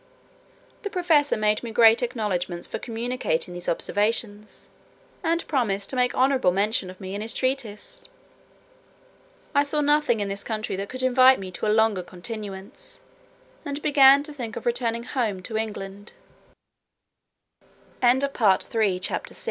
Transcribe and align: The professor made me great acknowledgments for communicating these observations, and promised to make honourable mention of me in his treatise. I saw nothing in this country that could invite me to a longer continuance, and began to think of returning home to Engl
The 0.81 0.89
professor 0.89 1.37
made 1.37 1.61
me 1.61 1.69
great 1.69 2.01
acknowledgments 2.01 2.65
for 2.65 2.79
communicating 2.79 3.53
these 3.53 3.69
observations, 3.69 4.67
and 5.21 5.47
promised 5.47 5.91
to 5.91 5.95
make 5.95 6.15
honourable 6.15 6.51
mention 6.51 6.89
of 6.89 6.99
me 6.99 7.13
in 7.13 7.21
his 7.21 7.35
treatise. 7.35 8.09
I 9.53 9.61
saw 9.61 9.79
nothing 9.81 10.19
in 10.19 10.27
this 10.27 10.43
country 10.43 10.75
that 10.77 10.89
could 10.89 11.03
invite 11.03 11.39
me 11.39 11.51
to 11.51 11.67
a 11.67 11.69
longer 11.77 12.01
continuance, 12.01 13.03
and 13.63 13.79
began 13.83 14.23
to 14.23 14.33
think 14.33 14.55
of 14.55 14.65
returning 14.65 15.03
home 15.03 15.43
to 15.43 15.53
Engl 15.53 15.91